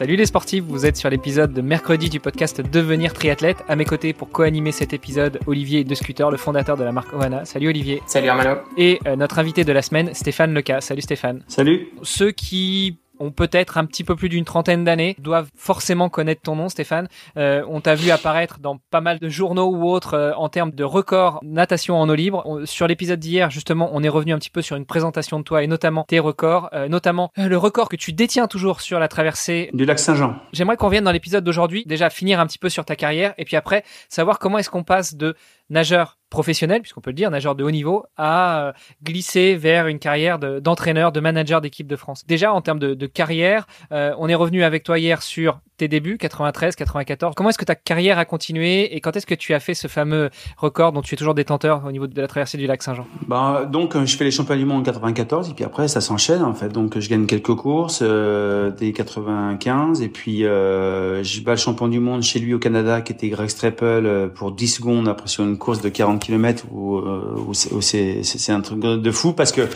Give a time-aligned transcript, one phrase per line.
[0.00, 3.58] Salut les sportifs, vous êtes sur l'épisode de mercredi du podcast Devenir triathlète.
[3.68, 7.12] À mes côtés pour co-animer cet épisode, Olivier De Scooter, le fondateur de la marque
[7.12, 7.44] Oana.
[7.44, 8.00] Salut Olivier.
[8.06, 8.62] Salut Armano.
[8.78, 10.80] Et euh, notre invité de la semaine, Stéphane Leca.
[10.80, 11.42] Salut Stéphane.
[11.48, 11.88] Salut.
[12.00, 16.56] Ceux qui ont peut-être un petit peu plus d'une trentaine d'années, doivent forcément connaître ton
[16.56, 17.08] nom, Stéphane.
[17.36, 20.72] Euh, on t'a vu apparaître dans pas mal de journaux ou autres euh, en termes
[20.72, 22.62] de records natation en eau libre.
[22.64, 25.62] sur l'épisode d'hier, justement, on est revenu un petit peu sur une présentation de toi
[25.62, 29.70] et notamment tes records, euh, notamment le record que tu détiens toujours sur la traversée
[29.74, 30.36] du lac Saint-Jean.
[30.52, 33.44] J'aimerais qu'on vienne dans l'épisode d'aujourd'hui, déjà finir un petit peu sur ta carrière et
[33.44, 35.36] puis après savoir comment est-ce qu'on passe de
[35.70, 39.98] nageur professionnel, puisqu'on peut le dire, nageur de haut niveau, à euh, glisser vers une
[39.98, 42.24] carrière d'entraîneur, de, manager d'équipe de France.
[42.26, 46.18] Déjà, en termes de, carrière, euh, on est revenu avec toi hier sur tes débuts,
[46.18, 47.34] 93, 94.
[47.34, 49.88] Comment est-ce que ta carrière a continué et quand est-ce que tu as fait ce
[49.88, 53.06] fameux record dont tu es toujours détenteur au niveau de la traversée du lac Saint-Jean?
[53.26, 56.42] Ben, Donc, je fais les championnats du monde en 94 et puis après, ça s'enchaîne
[56.42, 56.68] en fait.
[56.68, 61.88] Donc, je gagne quelques courses euh, dès 95 et puis euh, je bats le champion
[61.88, 65.44] du monde chez lui au Canada qui était Greg Streppel pour 10 secondes après sur
[65.44, 69.68] une course de 40 km où, euh, où c'est un truc de fou parce que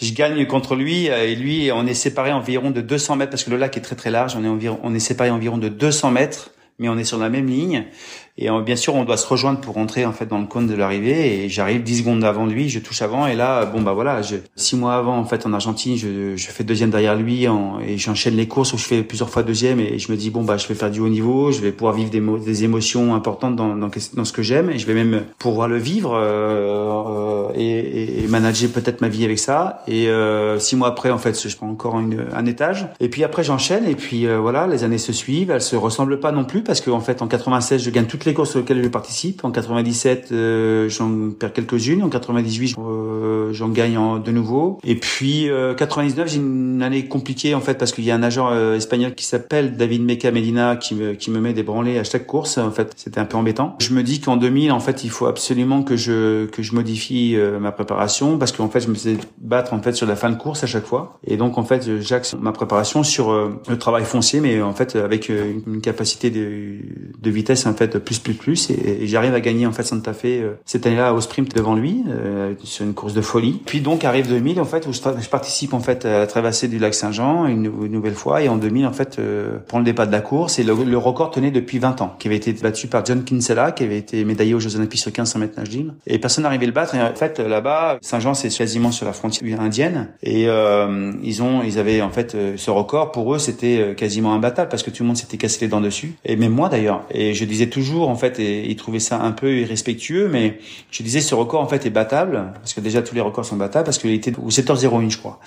[0.00, 3.44] je gagne contre lui euh, et lui on est séparé environ de 200 mètres parce
[3.44, 4.34] que le lac est très très large.
[4.36, 7.28] On est environ on est séparé environ de 200 mètres mais on est sur la
[7.28, 7.84] même ligne
[8.38, 10.66] et euh, bien sûr, on doit se rejoindre pour rentrer en fait dans le cône
[10.66, 11.44] de l'arrivée.
[11.44, 13.26] Et j'arrive 10 secondes avant lui, je touche avant.
[13.26, 16.46] Et là, bon bah voilà, je, six mois avant en fait en Argentine, je, je
[16.50, 19.80] fais deuxième derrière lui en, et j'enchaîne les courses où je fais plusieurs fois deuxième.
[19.80, 21.92] Et je me dis bon bah je vais faire du haut niveau, je vais pouvoir
[21.92, 23.90] vivre des, des émotions importantes dans, dans,
[24.24, 28.70] ce que j'aime et je vais même pouvoir le vivre euh, euh et, et, manager
[28.70, 29.82] peut-être ma vie avec ça.
[29.86, 32.86] Et euh, six mois après en fait, je prends encore une, un étage.
[32.98, 35.50] Et puis après j'enchaîne et puis euh, voilà, les années se suivent.
[35.50, 38.34] Elles se ressemblent pas non plus parce qu'en fait en 96 je gagne toute les
[38.34, 39.44] courses sur lesquelles je participe.
[39.44, 42.02] En 97, euh, j'en perds quelques-unes.
[42.02, 44.78] En 98, euh, j'en gagne en, de nouveau.
[44.84, 48.18] Et puis euh, 99, j'ai une année compliquée en fait parce qu'il y a un
[48.18, 51.98] nageur euh, espagnol qui s'appelle David Meca Medina qui me, qui me met des branlées
[51.98, 52.58] à chaque course.
[52.58, 53.76] En fait, c'était un peu embêtant.
[53.80, 57.36] Je me dis qu'en 2000, en fait, il faut absolument que je que je modifie
[57.60, 60.36] ma préparation parce qu'en fait, je me faisais battre en fait sur la fin de
[60.36, 61.18] course à chaque fois.
[61.26, 65.28] Et donc en fait, j'axe ma préparation sur le travail foncier, mais en fait avec
[65.28, 66.76] une capacité de,
[67.20, 70.24] de vitesse en fait plus plus plus et, j'arrive à gagner en fait Santa Fe
[70.24, 73.60] euh, cette année-là au sprint devant lui euh, sur une course de folie.
[73.64, 76.78] Puis donc arrive 2000 en fait où je, participe en fait à la traversée du
[76.78, 78.42] lac Saint-Jean une, nouvelle fois.
[78.42, 81.30] Et en 2000 en fait euh, prend le départ de la course et le, record
[81.30, 84.54] tenait depuis 20 ans qui avait été battu par John Kinsella qui avait été médaillé
[84.54, 86.94] aux Jeux Olympiques sur 1500 mètres nage libre et personne n'arrivait le battre.
[86.94, 90.08] Et en fait là-bas Saint-Jean c'est quasiment sur la frontière indienne.
[90.22, 93.12] Et euh, ils ont ils avaient en fait ce record.
[93.12, 96.14] Pour eux c'était quasiment imbattable parce que tout le monde s'était cassé les dents dessus.
[96.24, 97.02] Et même moi d'ailleurs.
[97.10, 100.58] Et je disais toujours en fait et il trouvait ça un peu irrespectueux, mais
[100.90, 103.56] je disais ce record en fait est battable parce que déjà tous les records sont
[103.56, 105.40] battables parce qu'il était au 7h01 je crois.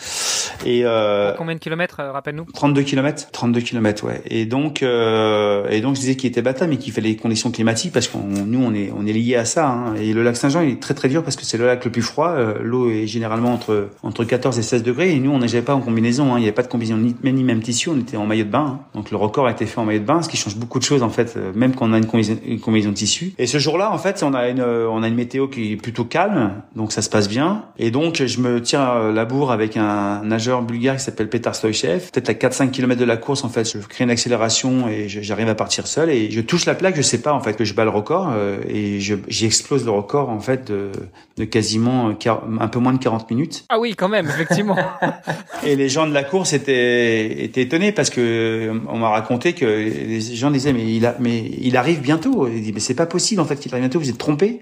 [0.65, 2.45] Et euh, combien de kilomètres euh, rappelle-nous?
[2.53, 4.21] 32 kilomètres, 32 kilomètres ouais.
[4.25, 7.51] Et donc euh, et donc je disais qu'il était battable mais qu'il fallait les conditions
[7.51, 9.95] climatiques parce qu'on nous on est on est lié à ça hein.
[9.95, 11.91] et le lac Saint-Jean il est très très dur parce que c'est le lac le
[11.91, 15.61] plus froid, l'eau est généralement entre entre 14 et 16 degrés et nous on n'était
[15.61, 16.37] pas en combinaison hein.
[16.37, 18.45] il n'y avait pas de combinaison ni même ni même tissu, on était en maillot
[18.45, 18.65] de bain.
[18.65, 18.79] Hein.
[18.93, 20.83] Donc le record a été fait en maillot de bain, ce qui change beaucoup de
[20.83, 23.33] choses en fait même quand on a une combinaison, une combinaison de tissu.
[23.37, 26.05] Et ce jour-là, en fait, on a une on a une météo qui est plutôt
[26.05, 27.65] calme, donc ça se passe bien.
[27.77, 32.11] Et donc je me tiens la bourre avec un nageur bulgare qui s'appelle Petar Stoichev.
[32.11, 35.49] Peut-être à 4-5 km de la course, en fait, je crée une accélération et j'arrive
[35.49, 36.95] à partir seul et je touche la plaque.
[36.95, 40.29] Je sais pas en fait que je bats le record euh, et j'explose le record
[40.29, 40.91] en fait de,
[41.37, 43.65] de quasiment un peu moins de 40 minutes.
[43.69, 44.77] Ah oui, quand même, effectivement.
[45.65, 49.65] et les gens de la course étaient étaient étonnés parce que on m'a raconté que
[49.65, 52.34] les gens disaient mais il a mais il arrive bientôt.
[52.47, 53.99] Il dit mais c'est pas possible en fait qu'il arrive bientôt.
[53.99, 54.61] Vous êtes trompé.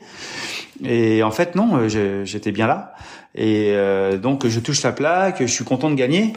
[0.84, 2.94] Et en fait non, j'étais bien là.
[3.36, 6.34] Et euh, donc je touche la plaque, je suis content de gagner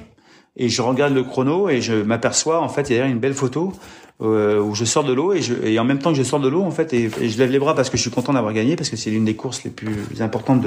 [0.56, 3.34] et je regarde le chrono et je m'aperçois en fait il y a une belle
[3.34, 3.74] photo
[4.22, 6.62] euh, où je sors de l'eau et, en même temps que je sors de l'eau
[6.62, 8.88] en fait et, je lève les bras parce que je suis content d'avoir gagné parce
[8.88, 10.64] que c'est l'une des courses les plus importantes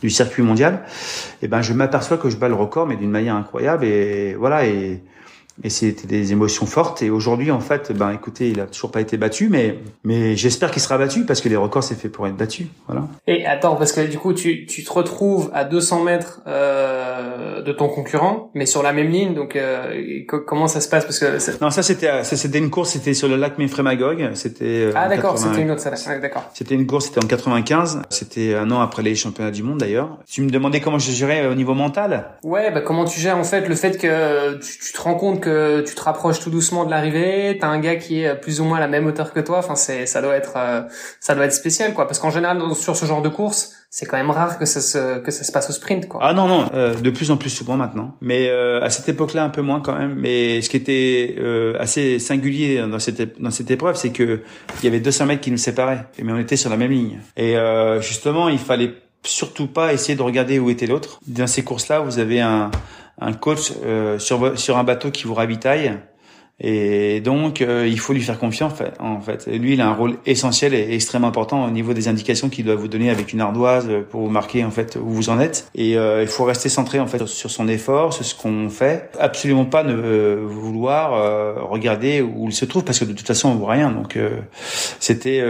[0.00, 0.84] du circuit mondial
[1.42, 4.64] et ben je m'aperçois que je bats le record mais d'une manière incroyable et voilà
[5.62, 7.02] Et c'était des émotions fortes.
[7.02, 10.70] Et aujourd'hui, en fait, ben écoutez, il a toujours pas été battu, mais mais j'espère
[10.70, 12.68] qu'il sera battu parce que les records c'est fait pour être battu.
[12.86, 13.06] Voilà.
[13.26, 17.72] Et attends, parce que du coup, tu tu te retrouves à 200 mètres euh, de
[17.72, 19.34] ton concurrent, mais sur la même ligne.
[19.34, 21.04] Donc euh, comment ça se passe?
[21.04, 24.30] Parce que non, ça c'était ça c'était une course, c'était sur le lac Memphremagog.
[24.34, 26.20] C'était euh, ah d'accord, c'était une autre salle.
[26.20, 26.50] d'accord.
[26.54, 28.02] C'était une course, c'était en 95.
[28.08, 30.18] C'était un an après les championnats du monde d'ailleurs.
[30.26, 32.38] Tu me demandais comment je gérais au niveau mental?
[32.42, 35.40] Ouais, bah comment tu gères en fait le fait que tu, tu te rends compte
[35.40, 35.49] que
[35.84, 38.78] tu te rapproches tout doucement de l'arrivée, t'as un gars qui est plus ou moins
[38.78, 39.58] à la même hauteur que toi.
[39.58, 40.82] Enfin, c'est ça doit être euh,
[41.20, 44.16] ça doit être spécial quoi, parce qu'en général sur ce genre de course c'est quand
[44.16, 46.20] même rare que ça se que ça se passe au sprint quoi.
[46.22, 48.14] Ah non non, euh, de plus en plus souvent maintenant.
[48.20, 50.14] Mais euh, à cette époque-là un peu moins quand même.
[50.16, 51.36] Mais ce qui était
[51.78, 54.42] assez singulier dans cette dans cette épreuve, c'est que
[54.80, 57.20] il y avait 200 mètres qui nous séparaient, mais on était sur la même ligne.
[57.36, 57.56] Et
[58.00, 61.20] justement, il fallait surtout pas essayer de regarder où était l'autre.
[61.26, 62.70] Dans ces courses-là, vous avez un
[63.20, 63.72] un coach
[64.18, 65.98] sur sur un bateau qui vous ravitaille
[66.60, 68.74] et donc, euh, il faut lui faire confiance.
[68.98, 72.50] En fait, lui, il a un rôle essentiel et extrêmement important au niveau des indications
[72.50, 75.40] qu'il doit vous donner avec une ardoise pour vous marquer en fait où vous en
[75.40, 75.70] êtes.
[75.74, 79.10] Et euh, il faut rester centré en fait sur son effort, sur ce qu'on fait.
[79.18, 83.48] Absolument pas ne euh, vouloir regarder où il se trouve parce que de toute façon
[83.48, 83.90] on voit rien.
[83.90, 84.18] Donc,
[84.98, 85.42] c'était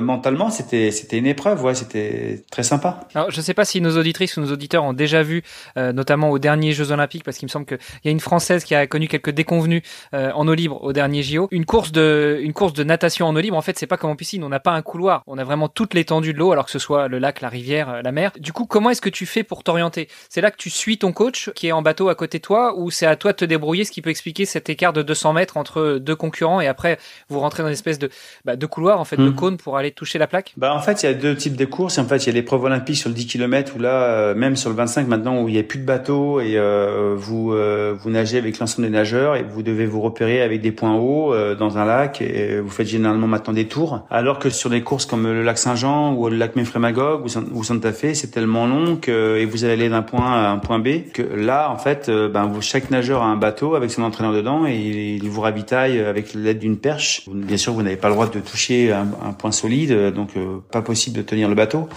[0.00, 1.62] mentalement, c'était c'était une épreuve.
[1.64, 3.00] Ouais, c'était très sympa.
[3.14, 5.42] Alors, je sais pas si nos auditrices ou nos auditeurs ont déjà vu,
[5.76, 8.74] notamment aux derniers Jeux Olympiques, parce qu'il me semble qu'il y a une française qui
[8.74, 9.82] a connu quelques déconvenues
[10.12, 11.48] en eau libre au dernier JO.
[11.50, 14.10] Une course de, une course de natation en eau libre, en fait, c'est pas comme
[14.10, 14.42] en piscine.
[14.44, 15.22] On n'a pas un couloir.
[15.26, 17.88] On a vraiment toute l'étendue de l'eau, alors que ce soit le lac, la rivière,
[17.90, 18.32] euh, la mer.
[18.38, 20.08] Du coup, comment est-ce que tu fais pour t'orienter?
[20.28, 22.74] C'est là que tu suis ton coach qui est en bateau à côté de toi,
[22.76, 25.32] ou c'est à toi de te débrouiller, ce qui peut expliquer cet écart de 200
[25.32, 26.98] mètres entre deux concurrents, et après
[27.28, 28.10] vous rentrez dans une espèce de,
[28.44, 29.34] bah, de couloir, en fait, de hmm.
[29.34, 30.54] cône pour aller toucher la plaque?
[30.56, 31.98] Bah, en fait, il y a deux types de courses.
[31.98, 34.56] En fait, il y a l'épreuve olympique sur le 10 km, où là, euh, même
[34.56, 37.54] sur le 25 maintenant, où il n'y a plus de bateau et euh, vous
[37.98, 41.32] vous nagez avec l'ensemble des nageurs et vous devez vous repérer avec des points hauts
[41.32, 44.06] euh, dans un lac et vous faites généralement maintenant des tours.
[44.10, 47.92] Alors que sur des courses comme le lac Saint-Jean ou le lac Memphremagog ou, Santa
[47.92, 51.10] Fe, c'est tellement long que et vous allez d'un point A à un point B
[51.12, 54.66] que là en fait, euh, ben chaque nageur a un bateau avec son entraîneur dedans
[54.66, 57.28] et il, vous ravitaille avec l'aide d'une perche.
[57.28, 60.82] Bien sûr, vous n'avez pas le droit de toucher un, point solide, donc euh, pas
[60.82, 61.88] possible de tenir le bateau.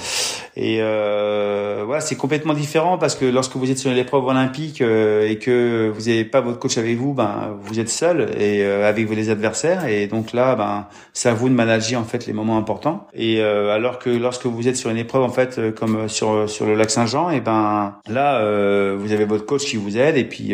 [0.55, 5.37] Et euh, voilà, c'est complètement différent parce que lorsque vous êtes sur l'épreuve olympique et
[5.41, 9.29] que vous n'avez pas votre coach avec vous, ben vous êtes seul et avec les
[9.29, 9.85] adversaires.
[9.85, 13.07] Et donc là ben c'est à vous de manager en fait les moments importants.
[13.13, 16.49] Et euh, alors que lorsque vous êtes sur une épreuve en fait euh, comme sur
[16.49, 20.17] sur le lac Saint-Jean et ben là euh, vous avez votre coach qui vous aide
[20.17, 20.53] et puis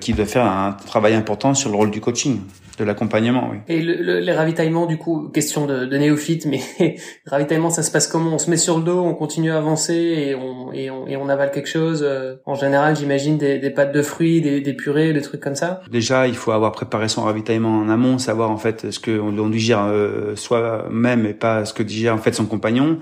[0.00, 2.40] qui doit faire un travail important sur le rôle du coaching
[2.80, 3.58] de l'accompagnement, oui.
[3.68, 6.60] Et le, les ravitaillements, du coup, question de, de néophyte, mais
[7.26, 8.34] ravitaillement, ça se passe comment?
[8.34, 11.16] On se met sur le dos, on continue à avancer et on, et on, et
[11.16, 12.06] on avale quelque chose.
[12.46, 15.80] En général, j'imagine des, des pâtes de fruits, des, des purées, des trucs comme ça?
[15.90, 19.48] Déjà, il faut avoir préparé son ravitaillement en amont, savoir en fait ce que on,
[19.48, 22.98] digère euh, soi-même et pas ce que digère en fait son compagnon.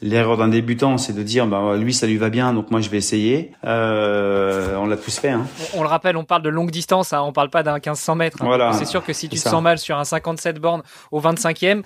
[0.00, 2.88] L'erreur d'un débutant, c'est de dire, bah, lui, ça lui va bien, donc moi, je
[2.88, 3.52] vais essayer.
[3.64, 5.30] Euh, on l'a tous fait.
[5.30, 5.46] Hein.
[5.74, 8.38] On, le rappelle, on parle de longue distance, hein, on parle pas d'un 1500 mètres.
[8.40, 8.46] Hein.
[8.46, 11.82] Voilà, c'est sûr que si tu te sens mal sur un 57 bornes au 25e,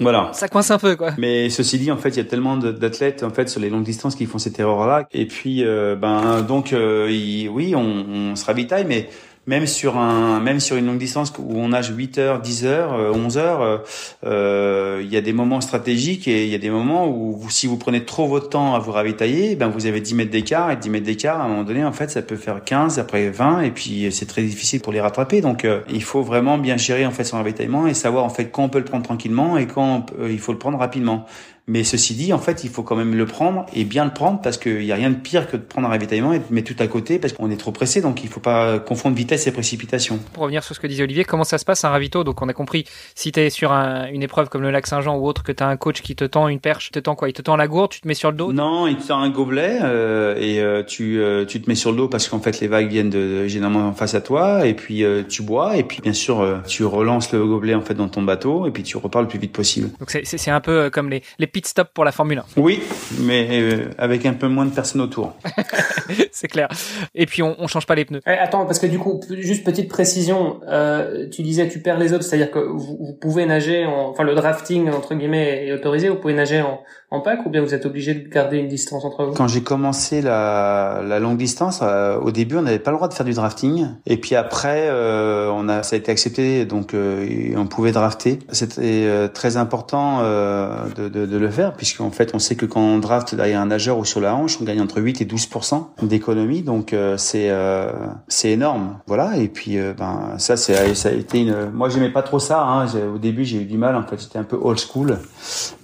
[0.00, 0.30] voilà.
[0.32, 0.96] ça coince un peu.
[0.96, 1.10] quoi.
[1.18, 3.84] Mais ceci dit, en fait, il y a tellement d'athlètes en fait sur les longues
[3.84, 5.06] distances qui font cette erreur-là.
[5.12, 9.08] Et puis, euh, ben, donc, euh, oui, on, on se ravitaille, mais
[9.46, 13.14] même sur un même sur une longue distance où on nage 8 heures, 10 heures,
[13.14, 13.78] 11 euh, heures, euh,
[14.24, 17.66] euh, il y a des moments stratégiques et il y a des moments où si
[17.66, 20.76] vous prenez trop votre temps à vous ravitailler, ben vous avez 10 mètres d'écart et
[20.76, 23.62] 10 mètres d'écart à un moment donné en fait ça peut faire 15 après 20
[23.62, 27.10] et puis c'est très difficile pour les rattraper donc il faut vraiment bien gérer en
[27.10, 30.06] fait son ravitaillement et savoir en fait quand on peut le prendre tranquillement et quand
[30.28, 31.26] il faut le prendre rapidement.
[31.66, 34.40] Mais ceci dit, en fait, il faut quand même le prendre et bien le prendre
[34.40, 36.74] parce qu'il n'y a rien de pire que de prendre un ravitaillement et de mettre
[36.74, 38.00] tout à côté parce qu'on est trop pressé.
[38.00, 40.18] Donc, il ne faut pas confondre vitesse et précipitation.
[40.32, 42.24] Pour revenir sur ce que disait Olivier, comment ça se passe un ravito?
[42.24, 45.26] Donc, on a compris, si tu es sur une épreuve comme le lac Saint-Jean ou
[45.26, 47.28] autre, que tu as un coach qui te tend une perche, te tend quoi?
[47.28, 48.52] Il te tend la gourde, tu te mets sur le dos?
[48.52, 51.90] Non, il te tend un gobelet euh, et euh, tu, euh, tu te mets sur
[51.92, 55.04] le dos parce qu'en fait, les vagues viennent de, généralement face à toi et puis
[55.28, 58.66] tu bois et puis bien sûr, tu relances le gobelet en fait dans ton bateau
[58.66, 59.90] et puis tu repars le plus vite possible.
[59.98, 62.82] Donc, c'est un peu comme les, les pit stops pour la Formule oui,
[63.18, 65.34] mais euh, avec un peu moins de personnes autour.
[66.32, 66.68] c'est clair.
[67.14, 68.20] Et puis on, on change pas les pneus.
[68.26, 72.12] Eh, attends, parce que du coup, juste petite précision, euh, tu disais tu perds les
[72.12, 76.08] autres, c'est-à-dire que vous, vous, pouvez nager, en, enfin le drafting entre guillemets est autorisé,
[76.08, 76.80] vous pouvez nager en,
[77.10, 79.34] en pack ou bien vous êtes obligé de garder une distance entre vous?
[79.34, 83.08] Quand j'ai commencé la, la, longue distance, euh, au début on n'avait pas le droit
[83.08, 86.94] de faire du drafting, et puis après euh, on a ça a été accepté, donc
[86.94, 88.38] euh, on pouvait drafter.
[88.52, 92.98] C'était très important de, de, de, le faire, puisqu'en fait, on sait que quand on
[92.98, 96.62] draft derrière un nageur ou sur la hanche, on gagne entre 8 et 12% d'économie,
[96.62, 97.90] donc euh, c'est euh,
[98.28, 99.36] c'est énorme, voilà.
[99.36, 101.70] Et puis euh, ben ça, c'est ça a été une.
[101.70, 102.62] Moi, j'aimais pas trop ça.
[102.62, 102.86] Hein.
[103.14, 103.96] Au début, j'ai eu du mal.
[103.96, 105.18] En fait, j'étais un peu old school,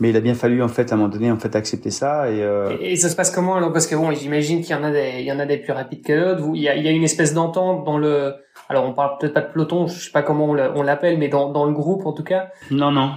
[0.00, 2.30] mais il a bien fallu en fait à un moment donné en fait accepter ça.
[2.30, 2.44] Et,
[2.80, 3.72] et, ça se passe comment alors?
[3.72, 5.72] Parce que bon, j'imagine qu'il y en a des, il y en a des plus
[5.72, 6.50] rapides que d'autres.
[6.54, 8.34] Il y a, il y a une espèce d'entente dans le
[8.68, 11.52] alors on parle peut-être pas de peloton, je sais pas comment on l'appelle, mais dans,
[11.52, 12.48] dans le groupe en tout cas?
[12.70, 13.12] Non, non.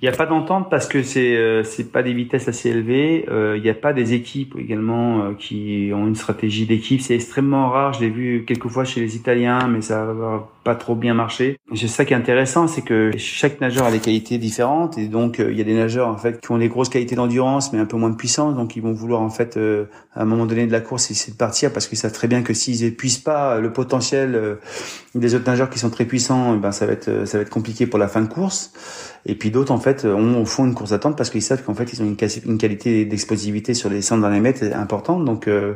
[0.00, 3.26] Il n'y a pas d'entente parce que c'est euh, c'est pas des vitesses assez élevées.
[3.28, 7.00] Euh, il n'y a pas des équipes également euh, qui ont une stratégie d'équipe.
[7.00, 7.94] C'est extrêmement rare.
[7.94, 11.56] Je l'ai vu quelques fois chez les Italiens, mais ça va pas trop bien marché.
[11.74, 15.38] C'est ça qui est intéressant, c'est que chaque nageur a des qualités différentes et donc
[15.38, 17.86] il y a des nageurs en fait qui ont des grosses qualités d'endurance mais un
[17.86, 20.72] peu moins de puissance, donc ils vont vouloir en fait à un moment donné de
[20.72, 23.72] la course essayer de partir parce qu'ils savent très bien que s'ils épuisent pas le
[23.72, 24.58] potentiel
[25.14, 27.50] des autres nageurs qui sont très puissants, eh ben ça va être ça va être
[27.50, 28.72] compliqué pour la fin de course.
[29.26, 31.92] Et puis d'autres en fait ont, font une course d'attente parce qu'ils savent qu'en fait
[31.92, 35.24] ils ont une, une qualité d'explosivité sur les 100 derniers mètres importante.
[35.24, 35.74] Donc euh,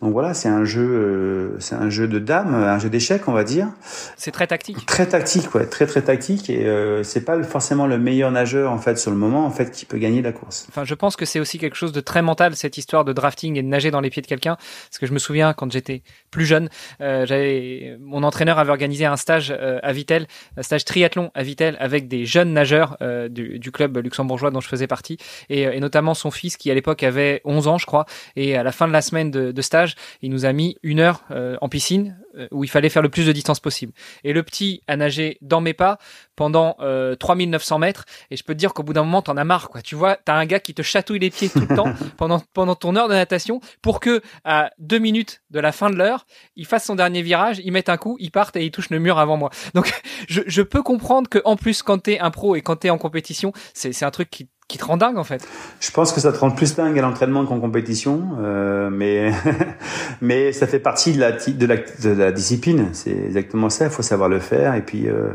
[0.00, 3.32] donc voilà, c'est un jeu euh, c'est un jeu de dames, un jeu d'échecs on
[3.32, 3.68] va dire.
[4.16, 4.84] C'est très tactique.
[4.86, 8.78] Très tactique, ouais, très très tactique et euh, c'est pas forcément le meilleur nageur en
[8.78, 10.66] fait sur le moment en fait qui peut gagner la course.
[10.68, 13.56] Enfin, je pense que c'est aussi quelque chose de très mental cette histoire de drafting
[13.56, 16.02] et de nager dans les pieds de quelqu'un parce que je me souviens quand j'étais
[16.30, 16.68] plus jeune,
[17.00, 20.26] euh, j'avais mon entraîneur avait organisé un stage à Vitel,
[20.56, 24.68] un stage triathlon à Vitel avec des jeunes nageurs euh, du, club luxembourgeois dont je
[24.68, 28.06] faisais partie, et, euh, notamment son fils qui à l'époque avait 11 ans, je crois,
[28.36, 31.00] et à la fin de la semaine de, de stage, il nous a mis une
[31.00, 32.16] heure euh, en piscine
[32.50, 33.92] où il fallait faire le plus de distance possible.
[34.24, 35.98] Et le petit a nagé dans mes pas
[36.36, 39.44] pendant euh, 3900 mètres, et je peux te dire qu'au bout d'un moment, t'en as
[39.44, 39.82] marre, quoi.
[39.82, 42.74] Tu vois, t'as un gars qui te chatouille les pieds tout le temps pendant pendant
[42.74, 46.66] ton heure de natation pour que à deux minutes de la fin de l'heure, il
[46.66, 49.18] fasse son dernier virage, il mette un coup, il parte et il touche le mur
[49.18, 49.50] avant moi.
[49.74, 49.92] Donc,
[50.28, 52.98] je, je peux comprendre que en plus, quand t'es un pro et quand t'es en
[52.98, 55.46] compétition, c'est un truc qui, qui te rend dingue en fait.
[55.80, 59.30] Je pense que ça te rend plus dingue à l'entraînement qu'en compétition, euh, mais
[60.20, 62.88] mais ça fait partie de la de la, de la discipline.
[62.92, 63.84] C'est exactement ça.
[63.84, 64.74] Il faut savoir le faire.
[64.74, 65.34] Et puis, euh,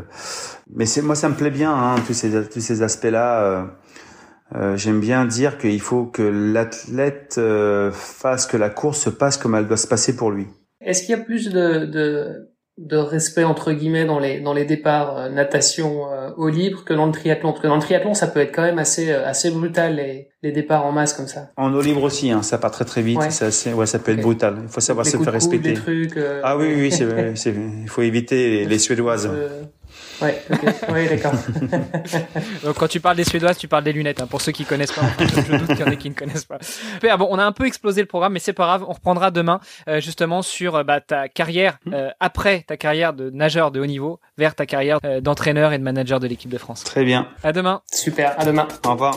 [0.74, 3.40] mais c'est moi ça me plaît bien hein, tous ces tous ces aspects là.
[3.40, 3.64] Euh,
[4.54, 9.36] euh, J'aime bien dire qu'il faut que l'athlète euh, fasse que la course se passe
[9.36, 10.46] comme elle doit se passer pour lui.
[10.80, 12.47] Est-ce qu'il y a plus de, de
[12.78, 16.94] de respect entre guillemets dans les dans les départs euh, natation euh, au libre que
[16.94, 17.50] dans le triathlon.
[17.50, 20.28] Parce que dans le triathlon ça peut être quand même assez euh, assez brutal les,
[20.42, 21.50] les départs en masse comme ça.
[21.56, 23.18] En eau libre aussi hein, ça part très très vite.
[23.18, 23.30] Ouais.
[23.30, 24.58] ça ouais ça peut être brutal.
[24.62, 25.74] Il faut savoir se faire respecter.
[25.74, 26.92] trucs, ah oui oui, oui
[27.36, 27.50] c'est
[27.82, 29.28] il faut éviter les, les suédoises
[30.20, 31.08] Ouais, okay.
[31.08, 31.32] d'accord.
[32.64, 34.20] Donc quand tu parles des Suédoises, tu parles des lunettes.
[34.20, 36.44] Hein, pour ceux qui connaissent pas, je, doute qu'il y en ait qui ne connaissent
[36.46, 36.58] pas.
[37.16, 38.84] bon, on a un peu explosé le programme, mais c'est pas grave.
[38.88, 41.94] On reprendra demain euh, justement sur euh, bah, ta carrière mmh.
[41.94, 45.78] euh, après ta carrière de nageur de haut niveau vers ta carrière euh, d'entraîneur et
[45.78, 46.84] de manager de l'équipe de France.
[46.84, 47.28] Très bien.
[47.42, 47.82] À demain.
[47.92, 48.38] Super.
[48.38, 48.66] À demain.
[48.84, 49.16] Au revoir.